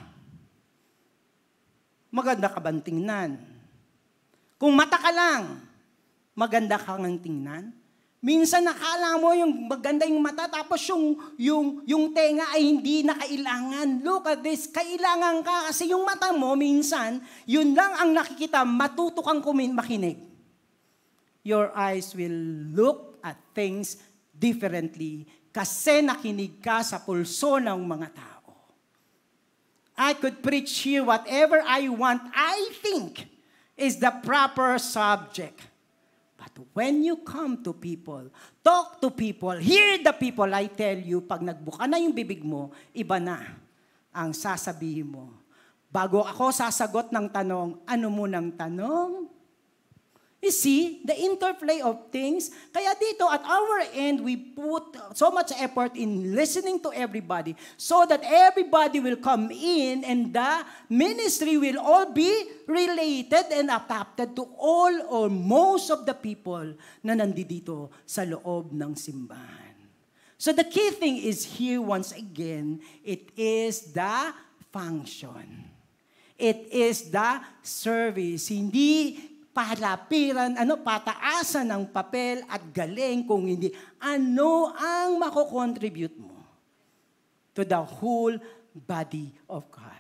[2.08, 3.36] maganda ka bang tingnan?
[4.56, 5.60] Kung mata ka lang,
[6.40, 7.79] maganda ka ng tingnan?
[8.20, 13.16] Minsan nakala mo yung maganda yung mata tapos yung, yung, yung tenga ay hindi na
[13.16, 14.04] kailangan.
[14.04, 19.24] Look at this, kailangan ka kasi yung mata mo minsan, yun lang ang nakikita, matuto
[19.24, 20.20] kang kumin, makinig.
[21.48, 23.96] Your eyes will look at things
[24.36, 25.24] differently
[25.56, 28.52] kasi nakinig ka sa pulso ng mga tao.
[29.96, 33.32] I could preach here whatever I want, I think
[33.80, 35.69] is the proper subject.
[36.40, 38.32] But when you come to people,
[38.64, 42.72] talk to people, hear the people, I tell you, pag nagbuka na yung bibig mo,
[42.96, 43.60] iba na
[44.16, 45.36] ang sasabihin mo.
[45.92, 49.28] Bago ako sasagot ng tanong, ano mo ng tanong?
[50.40, 52.48] You see, the interplay of things.
[52.72, 58.08] Kaya dito, at our end, we put so much effort in listening to everybody so
[58.08, 62.32] that everybody will come in and the ministry will all be
[62.72, 66.72] related and adapted to all or most of the people
[67.04, 69.76] na nandito sa loob ng simbahan.
[70.40, 74.32] So the key thing is here once again, it is the
[74.72, 75.68] function.
[76.40, 78.48] It is the service.
[78.48, 79.20] Hindi
[79.54, 83.74] palapiran, ano, pataasan ng papel at galing kung hindi.
[84.00, 86.34] Ano ang mako-contribute mo
[87.58, 88.38] to the whole
[88.74, 90.00] body of God?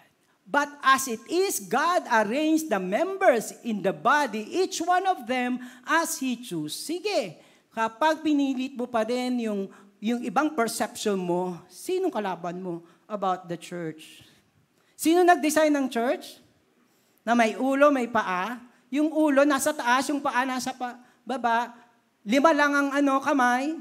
[0.49, 5.61] But as it is, God arranged the members in the body, each one of them
[5.85, 6.73] as He choose.
[6.73, 7.37] Sige,
[7.69, 9.69] kapag pinilit mo pa din yung,
[10.01, 14.25] yung ibang perception mo, sinong kalaban mo about the church?
[14.97, 16.41] Sino nag-design ng church?
[17.21, 18.57] Na may ulo, may paa,
[18.89, 21.73] yung ulo nasa taas, yung paa nasa pa, baba.
[22.25, 23.77] Lima lang ang ano, kamay.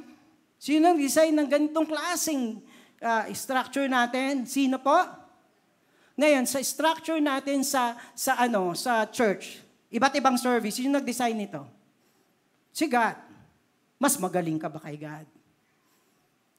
[0.61, 2.61] Sino ang design ng ganitong klaseng
[3.01, 4.44] uh, structure natin?
[4.44, 4.97] Sino po?
[6.18, 11.62] Ngayon, sa structure natin sa, sa ano, sa church, iba't ibang service, sino nag-design nito?
[12.75, 13.16] Si God.
[13.99, 15.27] Mas magaling ka ba kay God?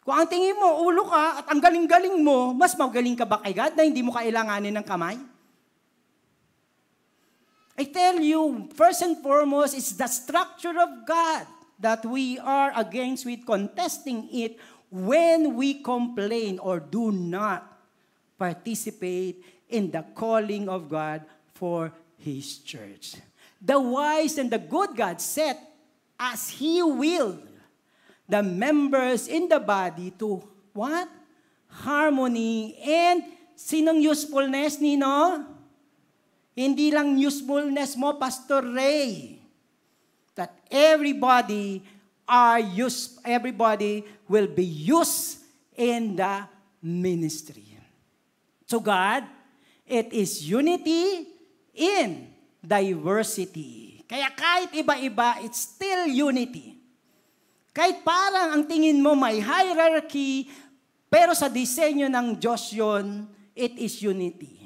[0.03, 3.53] Kung ang tingin mo, ulo ka at ang galing-galing mo, mas magaling ka ba kay
[3.53, 5.19] God na hindi mo kailanganin ng kamay?
[7.79, 11.47] I tell you, first and foremost, is the structure of God.
[11.79, 14.59] that we are against with contesting it
[14.91, 17.63] when we complain or do not
[18.37, 19.39] participate
[19.71, 21.23] in the calling of God
[21.55, 23.15] for His church.
[23.63, 25.55] The wise and the good God set
[26.19, 27.47] as He willed
[28.27, 30.43] the members in the body to
[30.75, 31.07] what?
[31.69, 33.23] Harmony and
[33.55, 35.58] sinong usefulness, Nino?
[36.59, 39.39] Hindi lang usefulness mo, Pastor Ray.
[40.35, 41.79] That everybody
[42.27, 45.39] are used, everybody will be used
[45.71, 46.43] in the
[46.83, 47.79] ministry.
[48.67, 49.23] So God,
[49.87, 51.31] it is unity
[51.71, 52.27] in
[52.59, 54.03] diversity.
[54.03, 56.75] Kaya kahit iba-iba, it's still unity.
[57.71, 60.51] Kahit parang ang tingin mo may hierarchy,
[61.07, 64.58] pero sa disenyo ng Diyos yun, it is unity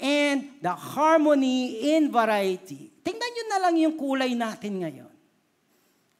[0.00, 2.88] and the harmony in variety.
[3.04, 5.14] Tingnan nyo na lang yung kulay natin ngayon.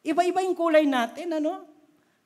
[0.04, 1.64] Iba-iba yung kulay natin, ano?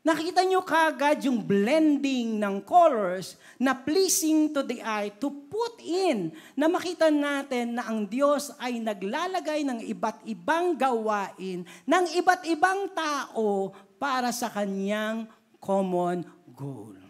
[0.04, 6.28] Nakita nyo kagad yung blending ng colors na pleasing to the eye to put in
[6.52, 12.92] na makita natin na ang Diyos ay naglalagay ng iba't ibang gawain ng iba't ibang
[12.92, 15.24] tao para sa kanyang
[15.56, 16.20] common
[16.52, 17.00] goal.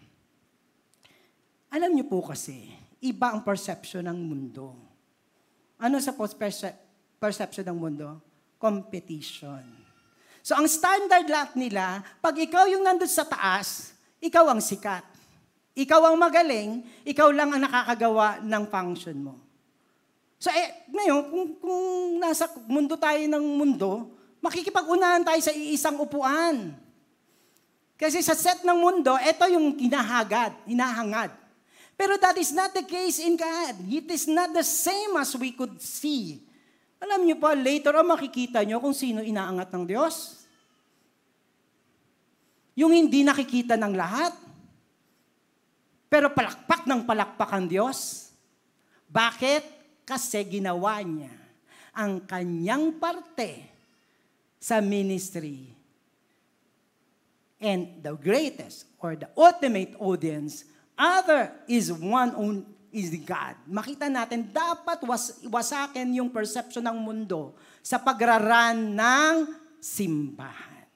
[1.75, 2.71] Alam niyo po kasi,
[3.05, 4.73] iba ang perception ng mundo.
[5.77, 6.15] Ano sa
[7.21, 8.17] perception ng mundo?
[8.57, 9.61] Competition.
[10.45, 15.05] So ang standard lahat nila, pag ikaw yung nandun sa taas, ikaw ang sikat.
[15.75, 19.35] Ikaw ang magaling, ikaw lang ang nakakagawa ng function mo.
[20.39, 21.85] So eh, ngayon, kung, kung
[22.21, 26.77] nasa mundo tayo ng mundo, makikipag-unahan tayo sa iisang upuan.
[27.95, 31.44] Kasi sa set ng mundo, ito yung hinahagad, hinahangad.
[31.95, 33.79] Pero that is not the case in God.
[33.87, 36.43] It is not the same as we could see.
[36.99, 40.43] Alam niyo pa, later on makikita niyo kung sino inaangat ng Diyos.
[42.75, 44.35] Yung hindi nakikita ng lahat.
[46.11, 48.31] Pero palakpak ng palakpak ang Diyos.
[49.07, 49.63] Bakit?
[50.05, 51.33] Kasi ginawa niya
[51.95, 53.63] ang kanyang parte
[54.59, 55.71] sa ministry.
[57.63, 62.55] And the greatest or the ultimate audience Other is one own
[62.95, 63.59] is God.
[63.67, 67.51] Makita natin, dapat was, wasakin yung perception ng mundo
[67.83, 69.51] sa pagraran ng
[69.83, 70.87] simbahan.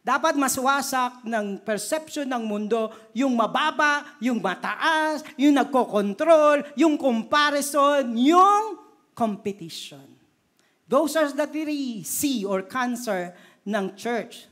[0.00, 8.80] Dapat maswasak ng perception ng mundo yung mababa, yung mataas, yung nagko-control, yung comparison, yung
[9.12, 10.06] competition.
[10.86, 13.34] Those are the three C or cancer
[13.66, 14.46] ng church.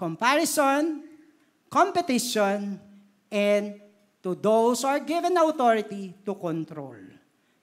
[0.00, 1.04] Comparison,
[1.68, 2.80] competition,
[3.30, 3.80] and
[4.22, 6.98] to those who are given authority to control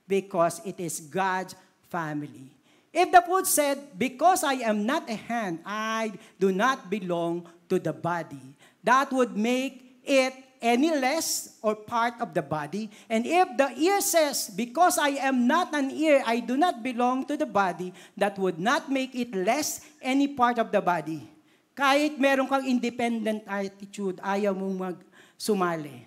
[0.08, 1.54] because it is God's
[1.92, 2.50] family.
[2.92, 7.78] If the food said, because I am not a hand, I do not belong to
[7.78, 8.42] the body,
[8.84, 12.90] that would make it any less or part of the body.
[13.10, 17.26] And if the ear says, because I am not an ear, I do not belong
[17.28, 21.30] to the body, that would not make it less any part of the body.
[21.78, 24.98] Kahit meron kang independent attitude, ayaw mong mag,
[25.38, 26.04] sumali.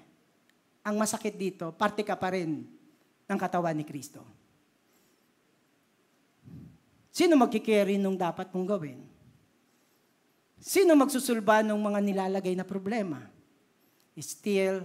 [0.83, 2.67] Ang masakit dito, parte ka pa rin
[3.31, 4.21] ng katawan ni Kristo.
[7.15, 9.01] Sino magkikerry nung dapat mong gawin?
[10.61, 13.25] Sino magsusulba ng mga nilalagay na problema?
[14.21, 14.85] Still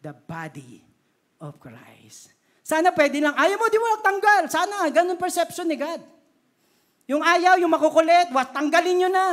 [0.00, 0.80] the body
[1.36, 2.32] of Christ.
[2.64, 4.48] Sana pwede lang, ayaw mo, di mo tanggal.
[4.48, 6.00] Sana, ganun perception ni God.
[7.04, 9.28] Yung ayaw, yung makukulit, tanggalin nyo na.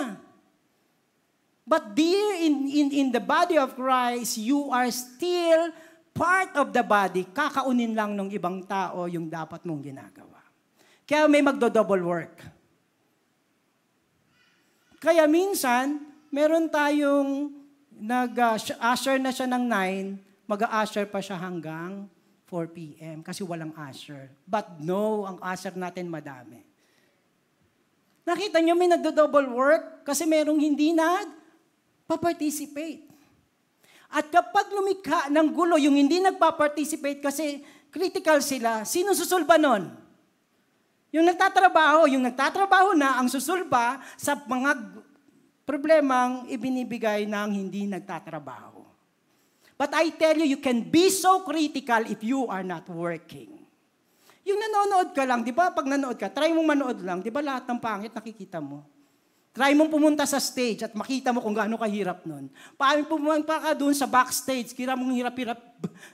[1.61, 5.69] But dear, in, in, in the body of Christ, you are still
[6.11, 7.29] part of the body.
[7.29, 10.41] Kakaunin lang ng ibang tao yung dapat mong ginagawa.
[11.05, 12.35] Kaya may magdo-double work.
[15.01, 17.51] Kaya minsan, meron tayong
[17.89, 22.05] nag-usher na siya ng 9, mag-usher pa siya hanggang
[22.49, 23.17] 4 p.m.
[23.23, 24.29] kasi walang usher.
[24.45, 26.61] But no, ang usher natin madami.
[28.21, 31.40] Nakita nyo may nagdo-double work kasi merong hindi nag
[32.09, 33.07] pa-participate.
[34.11, 39.87] At kapag lumikha ng gulo, yung hindi nagpa-participate kasi critical sila, sino susulba nun?
[41.11, 44.79] Yung nagtatrabaho, yung nagtatrabaho na ang susulba sa mga
[45.67, 48.83] problemang ibinibigay ng hindi nagtatrabaho.
[49.75, 53.61] But I tell you, you can be so critical if you are not working.
[54.45, 55.69] Yung nanonood ka lang, di ba?
[55.73, 58.85] Pag nanood ka, try mong manood lang, di ba lahat ng pangit nakikita mo?
[59.51, 62.47] Try mong pumunta sa stage at makita mo kung gaano kahirap nun.
[62.79, 65.59] Paano pumunta ka doon sa backstage, kira mong hirap-hirap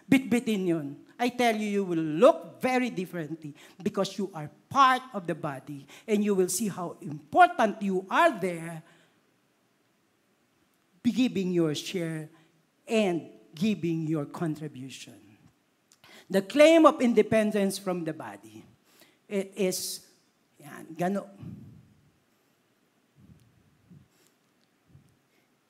[0.10, 0.88] bitbitin yun.
[1.22, 5.86] I tell you, you will look very differently because you are part of the body
[6.10, 8.82] and you will see how important you are there,
[11.06, 12.30] giving your share
[12.90, 15.18] and giving your contribution.
[16.30, 18.66] The claim of independence from the body.
[19.30, 20.02] It is,
[20.58, 21.30] yan, gano.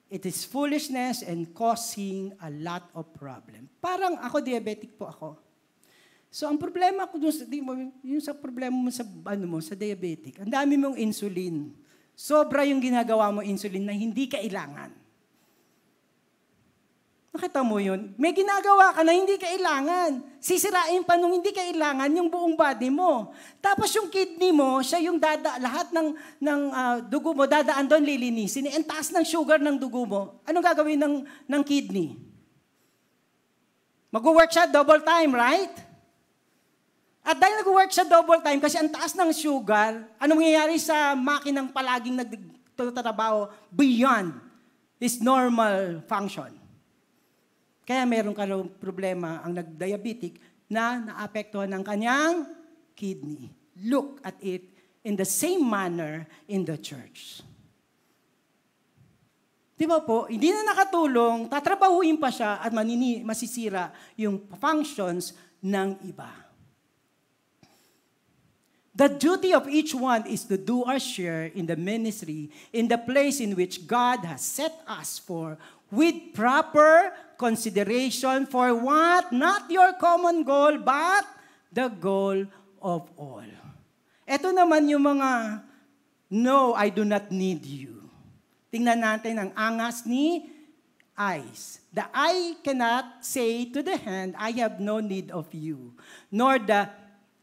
[0.08, 3.68] It is foolishness and causing a lot of problem.
[3.84, 5.30] Parang ako, diabetic po ako.
[6.32, 9.60] So, ang problema ko dun sa, di mo, yung sa problema mo sa, ano mo,
[9.60, 11.76] sa diabetic, ang dami mong insulin.
[12.16, 15.07] Sobra yung ginagawa mo insulin na hindi kailangan.
[17.38, 18.18] Nakita mo yun?
[18.18, 20.42] May ginagawa ka na hindi kailangan.
[20.42, 23.30] Sisirain pa nung hindi kailangan yung buong body mo.
[23.62, 28.02] Tapos yung kidney mo, siya yung dada, lahat ng, ng uh, dugo mo, dadaan doon
[28.02, 28.66] lilinisin.
[28.74, 30.42] Ang taas ng sugar ng dugo mo.
[30.50, 32.18] Anong gagawin ng, ng kidney?
[34.10, 35.78] Mag-work siya double time, right?
[37.22, 41.70] At dahil nag-work siya double time kasi ang taas ng sugar, anong mangyayari sa makinang
[41.70, 44.34] palaging nagtatrabaho beyond
[44.98, 46.66] his normal function?
[47.88, 48.44] Kaya meron ka
[48.84, 50.36] problema ang nag-diabetic
[50.68, 52.44] na naapektuhan ng kanyang
[52.92, 53.48] kidney.
[53.88, 54.68] Look at it
[55.08, 57.40] in the same manner in the church.
[59.78, 66.02] Di ba po, hindi na nakatulong, tatrabahuin pa siya at manini, masisira yung functions ng
[66.12, 66.28] iba.
[68.98, 72.98] The duty of each one is to do our share in the ministry, in the
[72.98, 75.62] place in which God has set us for,
[75.92, 79.32] with proper consideration for what?
[79.32, 81.24] Not your common goal, but
[81.72, 82.46] the goal
[82.82, 83.48] of all.
[84.28, 85.64] Ito naman yung mga,
[86.34, 88.04] no, I do not need you.
[88.68, 90.52] Tingnan natin ang angas ni
[91.16, 91.80] eyes.
[91.96, 95.96] The eye cannot say to the hand, I have no need of you.
[96.30, 96.92] Nor the,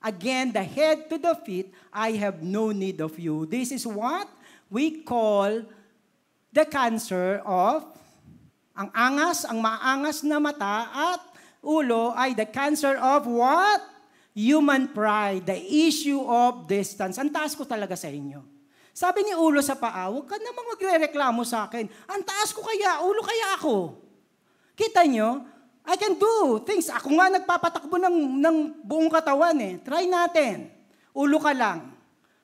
[0.04, 3.48] again, the head to the feet, I have no need of you.
[3.48, 4.28] This is what
[4.68, 5.64] we call
[6.52, 7.82] the cancer of
[8.74, 11.22] ang angas, ang maangas na mata at
[11.62, 13.80] ulo ay the cancer of what?
[14.34, 17.22] Human pride, the issue of distance.
[17.22, 18.42] Ang taas ko talaga sa inyo.
[18.90, 21.86] Sabi ni ulo sa paa, huwag ka namang magre-reklamo sa akin.
[21.86, 23.94] Ang taas ko kaya, ulo kaya ako.
[24.74, 25.46] Kita nyo?
[25.86, 26.90] I can do things.
[26.90, 29.78] Ako nga nagpapatakbo ng, ng buong katawan eh.
[29.86, 30.66] Try natin.
[31.14, 31.94] Ulo ka lang.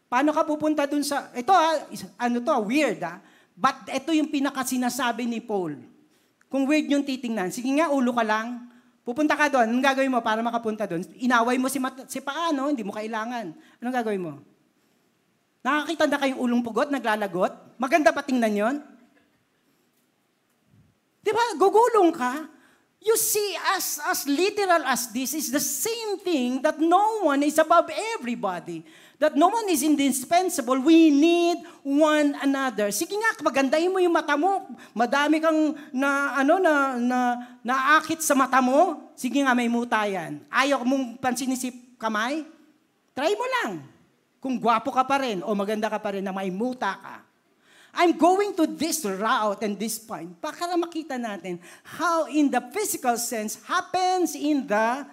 [0.07, 1.27] Paano ka pupunta dun sa...
[1.35, 1.91] Ito ha,
[2.23, 3.19] ano to, weird ha.
[3.59, 5.90] But ito yung pinakasinasabi ni Paul.
[6.51, 8.67] Kung weird yung titingnan, sige nga, ulo ka lang.
[9.07, 11.07] Pupunta ka doon, anong gagawin mo para makapunta doon?
[11.23, 13.55] Inaway mo si, mat- si paano, hindi mo kailangan.
[13.81, 14.35] Anong gagawin mo?
[15.63, 17.53] Nakakita na kayong ulong pugot, naglalagot?
[17.79, 18.77] Maganda pa tingnan yon?
[21.23, 21.45] Di ba?
[21.55, 22.60] Gugulong ka.
[23.01, 27.57] You see, as, as literal as this is the same thing that no one is
[27.57, 28.85] above everybody
[29.21, 30.81] that no one is indispensable.
[30.81, 32.89] We need one another.
[32.89, 34.65] Sige nga, magandahin mo yung mata mo.
[34.97, 37.19] Madami kang na, ano, na, na,
[37.61, 39.13] naakit sa mata mo.
[39.13, 40.41] Sige nga, may muta yan.
[40.49, 41.69] Ayaw mong pansinin si
[42.01, 42.49] kamay?
[43.13, 43.85] Try mo lang.
[44.41, 47.30] Kung gwapo ka pa rin o maganda ka pa rin na may muta ka.
[47.95, 53.17] I'm going to this route and this point para makita natin how in the physical
[53.19, 55.07] sense happens in the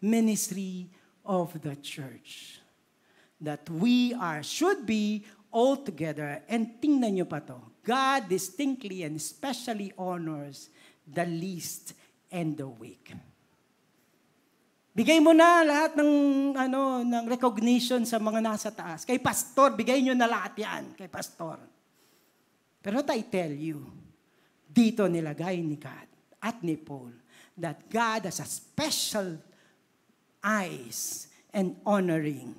[0.00, 0.90] ministry
[1.24, 2.60] of the church
[3.40, 6.42] that we are, should be all together.
[6.48, 7.58] And tingnan nyo pa to.
[7.84, 10.68] God distinctly and especially honors
[11.06, 11.94] the least
[12.30, 13.14] and the weak.
[14.98, 16.10] Bigay mo na lahat ng
[16.58, 19.06] ano ng recognition sa mga nasa taas.
[19.06, 21.54] Kay pastor, bigay niyo na lahat 'yan kay pastor.
[22.82, 23.86] Pero I tell you,
[24.66, 26.08] dito nilagay ni God
[26.42, 27.14] at ni Paul
[27.54, 29.38] that God has a special
[30.42, 32.58] eyes and honoring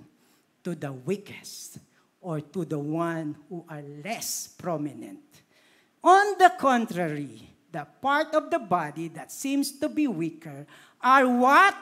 [0.63, 1.83] to the weakest
[2.23, 5.27] or to the one who are less prominent.
[5.99, 10.63] On the contrary, the part of the body that seems to be weaker
[11.03, 11.75] are what?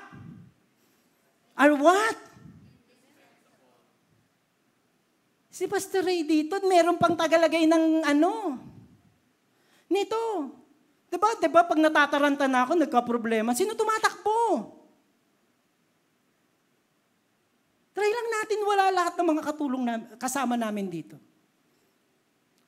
[1.57, 2.17] Are what?
[5.49, 8.61] Si Pastor Ray dito, meron pang tagalagay ng ano.
[9.89, 10.53] Nito.
[11.09, 14.69] Diba, diba pag natataranta na ako, nagka-problema, sino tumatakbo?
[17.97, 21.17] Try lang natin wala lahat ng mga katulong na, kasama namin dito.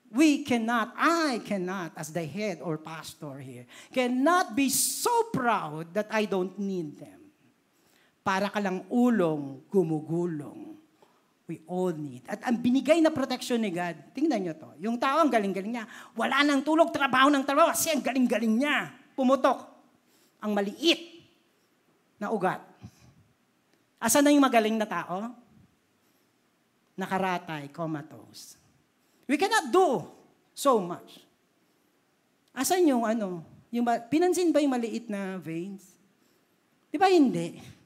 [0.09, 6.09] We cannot, I cannot, as the head or pastor here, cannot be so proud that
[6.09, 7.18] I don't need them.
[8.29, 10.77] Para ka lang ulong, gumugulong.
[11.49, 12.21] We all need.
[12.29, 15.89] At ang binigay na protection ni God, tingnan nyo to, yung tao ang galing-galing niya.
[16.13, 18.93] Wala nang tulog, trabaho ng trabaho, kasi ang galing-galing niya.
[19.17, 19.65] Pumutok.
[20.45, 21.25] Ang maliit.
[22.21, 22.61] na ugat.
[23.97, 25.33] Asa na yung magaling na tao?
[27.01, 28.61] Nakaratay, comatose.
[29.25, 30.05] We cannot do
[30.53, 31.25] so much.
[32.53, 33.41] Asan yung ano?
[33.73, 35.97] Yung pinansin ba yung maliit na veins?
[36.93, 37.78] Di ba hindi?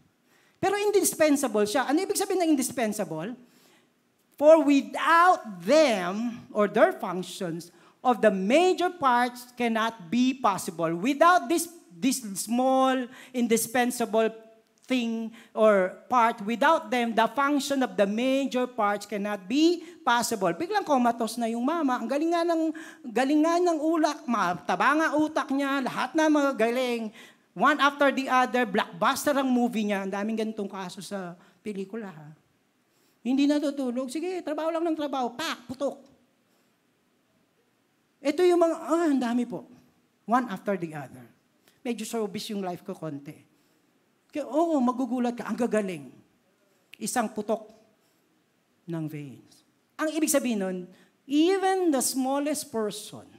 [0.63, 1.91] Pero indispensable siya.
[1.91, 3.35] Ano ibig sabihin ng indispensable?
[4.39, 7.67] For without them or their functions
[7.99, 10.95] of the major parts cannot be possible.
[10.95, 12.95] Without this, this small,
[13.35, 14.31] indispensable
[14.87, 20.51] thing or part, without them, the function of the major parts cannot be possible.
[20.51, 21.99] Biglang comatose na yung mama.
[21.99, 22.63] Ang galing nga ng,
[23.11, 27.11] galing nga ng ulak, mataba nga utak niya, lahat na mga galing.
[27.53, 30.05] One after the other, blockbuster ang movie niya.
[30.05, 32.09] Ang daming ganitong kaso sa pelikula.
[32.09, 32.29] Ha?
[33.21, 34.09] Hindi natutulog.
[34.09, 35.31] Sige, trabaho lang ng trabaho.
[35.37, 36.01] Pak, putok.
[38.23, 39.69] Ito yung mga, ah, ang dami po.
[40.25, 41.25] One after the other.
[41.85, 43.35] Medyo showbiz yung life ko konti.
[44.33, 45.45] Kaya, oo, magugulat ka.
[45.45, 46.09] Ang gagaling.
[46.97, 47.69] Isang putok
[48.89, 49.61] ng veins.
[49.99, 50.77] Ang ibig sabihin nun,
[51.29, 53.32] even the smallest person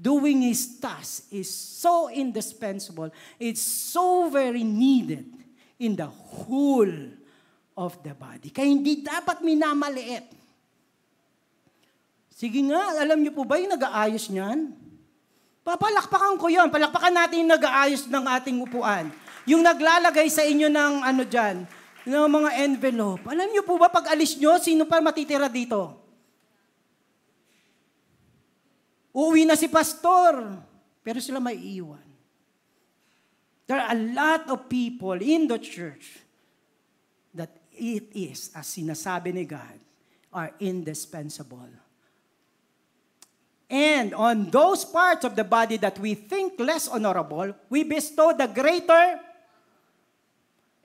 [0.00, 3.12] doing his task is so indispensable.
[3.36, 5.28] It's so very needed
[5.76, 7.12] in the whole
[7.76, 8.48] of the body.
[8.48, 10.24] Kaya hindi dapat minamaliit.
[12.32, 14.72] Sige nga, alam niyo po ba yung nag-aayos niyan?
[15.60, 16.72] Papalakpakan ko yon.
[16.72, 19.12] Palakpakan natin yung nag-aayos ng ating upuan.
[19.44, 21.68] Yung naglalagay sa inyo ng ano dyan,
[22.08, 23.28] ng mga envelope.
[23.28, 25.99] Alam niyo po ba, pag alis nyo, sino pa matitira dito?
[29.10, 30.58] Uuwi na si pastor,
[31.02, 32.04] pero sila may iwan.
[33.66, 36.18] There are a lot of people in the church
[37.34, 39.78] that it is, as sinasabi ni God,
[40.34, 41.70] are indispensable.
[43.70, 48.50] And on those parts of the body that we think less honorable, we bestow the
[48.50, 49.22] greater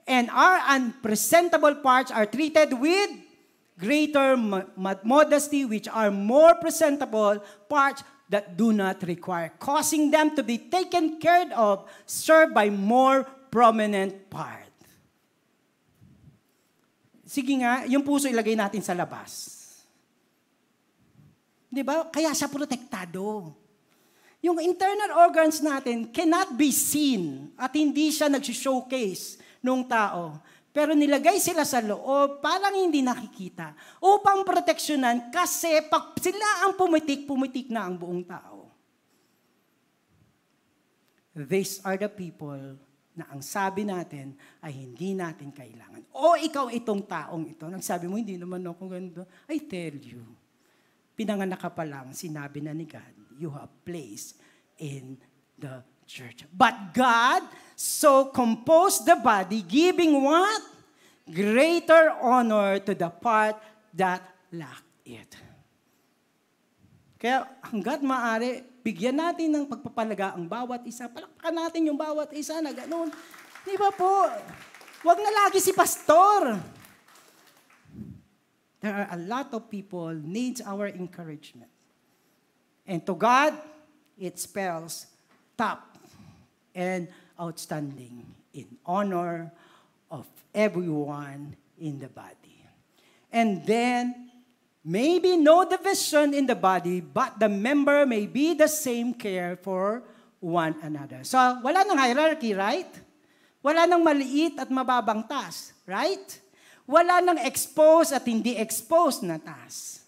[0.06, 3.10] and our unpresentable parts are treated with
[3.78, 4.36] greater
[5.02, 11.18] modesty, which are more presentable parts that do not require, causing them to be taken
[11.22, 14.66] care of, served by more prominent part.
[17.26, 19.54] Sige nga, yung puso ilagay natin sa labas.
[21.66, 22.06] Di ba?
[22.06, 23.50] Kaya siya protektado.
[24.40, 30.38] Yung internal organs natin cannot be seen at hindi siya nag-showcase nung tao.
[30.76, 33.72] Pero nilagay sila sa loob, parang hindi nakikita.
[34.04, 38.68] Upang proteksyonan kasi pag sila ang pumitik, pumitik na ang buong tao.
[41.32, 42.76] These are the people
[43.16, 46.12] na ang sabi natin ay hindi natin kailangan.
[46.12, 49.24] O ikaw itong taong ito, nagsabi mo, hindi naman ako ganito.
[49.48, 50.20] I tell you,
[51.16, 54.36] pinanganak ka pa lang, sinabi na ni God, you have place
[54.76, 55.16] in
[55.56, 56.44] the church.
[56.52, 60.64] But God so composed the body, giving what?
[61.28, 63.60] Greater honor to the part
[63.92, 65.36] that lacked it.
[67.20, 71.08] Kaya hanggat maaari, bigyan natin ng pagpapalaga ang bawat isa.
[71.08, 73.12] Palakpakan natin yung bawat isa na ganoon.
[73.66, 74.30] Di ba po?
[75.04, 76.56] Huwag na lagi si pastor.
[78.80, 81.72] There are a lot of people needs our encouragement.
[82.86, 83.58] And to God,
[84.14, 85.10] it spells
[85.58, 85.98] top
[86.76, 87.10] and
[87.40, 89.52] outstanding in honor
[90.10, 92.64] of everyone in the body.
[93.32, 94.32] And then,
[94.86, 100.06] maybe no division in the body, but the member may be the same care for
[100.40, 101.26] one another.
[101.26, 102.88] So, wala nang hierarchy, right?
[103.60, 106.22] Wala nang maliit at mababang task, right?
[106.86, 110.06] Wala nang exposed at hindi exposed na task.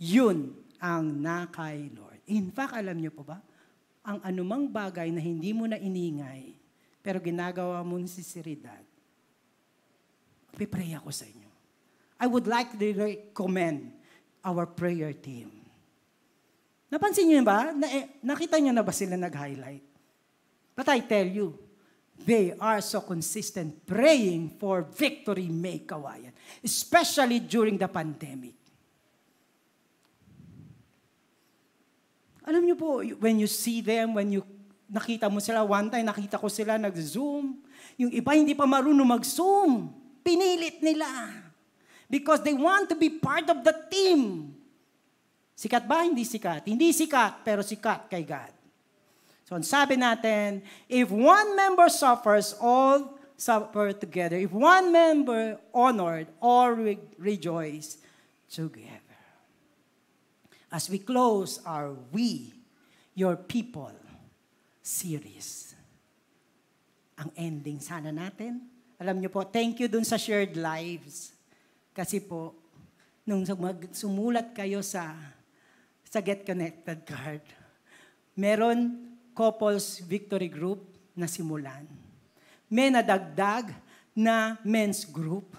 [0.00, 2.16] Yun ang na kay Lord.
[2.24, 3.44] In fact, alam niyo po ba?
[4.10, 6.58] Ang anumang bagay na hindi mo na iningay,
[6.98, 8.82] pero ginagawa mo si sinseridad,
[10.58, 11.50] pipray ako sa inyo.
[12.18, 13.94] I would like to recommend
[14.42, 15.62] our prayer team.
[16.90, 17.70] Napansin niyo ba?
[17.70, 19.86] Na, eh, nakita niyo na ba sila nag-highlight?
[20.74, 21.54] But I tell you,
[22.18, 26.34] they are so consistent praying for victory may kawayan.
[26.60, 28.59] Especially during the pandemic.
[32.50, 34.42] Alam niyo po, when you see them, when you
[34.90, 37.62] nakita mo sila, one time nakita ko sila nag-zoom.
[37.94, 39.86] Yung iba hindi pa marunong mag-zoom.
[40.26, 41.06] Pinilit nila.
[42.10, 44.50] Because they want to be part of the team.
[45.54, 46.02] Sikat ba?
[46.02, 46.66] Hindi sikat.
[46.66, 48.50] Hindi sikat, pero sikat kay God.
[49.46, 54.42] So, sabi natin, if one member suffers, all suffer together.
[54.42, 58.02] If one member honored, all re- rejoice
[58.50, 59.09] together
[60.70, 62.54] as we close our We,
[63.14, 63.94] Your People
[64.80, 65.70] series.
[67.20, 68.64] ang ending sana natin.
[68.96, 71.36] Alam niyo po, thank you dun sa shared lives.
[71.92, 72.56] Kasi po,
[73.28, 73.44] nung
[73.92, 75.12] sumulat kayo sa
[76.10, 77.44] sa Get Connected card,
[78.34, 80.80] meron couples victory group
[81.12, 81.84] na simulan.
[82.72, 83.68] May nadagdag
[84.16, 85.54] na men's group.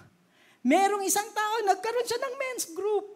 [0.66, 3.06] Merong isang tao, nagkaroon siya ng men's group.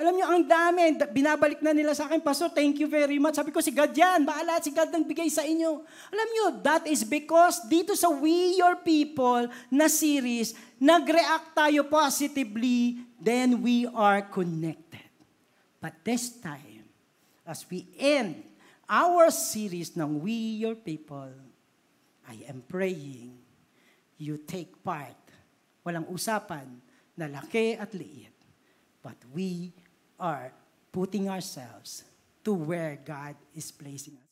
[0.00, 0.96] Alam niyo, ang dami.
[0.96, 3.36] Da- Binabalik na nila sa akin, Pastor, thank you very much.
[3.36, 4.24] Sabi ko, si God yan.
[4.24, 5.84] Bahala, si God ang bigay sa inyo.
[6.08, 13.04] Alam niyo, that is because dito sa We Your People na series, nag-react tayo positively,
[13.20, 15.04] then we are connected.
[15.84, 16.88] But this time,
[17.44, 18.40] as we end
[18.88, 21.28] our series ng We Your People,
[22.24, 23.36] I am praying
[24.20, 25.16] you take part.
[25.80, 26.68] Walang usapan
[27.16, 28.36] na laki at liit.
[29.00, 29.72] But we
[30.20, 30.52] are
[30.92, 32.04] putting ourselves
[32.44, 34.29] to where God is placing us.